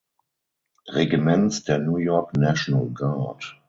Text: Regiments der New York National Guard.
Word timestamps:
Regiments 0.95 1.63
der 1.63 1.77
New 1.77 1.97
York 1.97 2.35
National 2.35 2.87
Guard. 2.87 3.57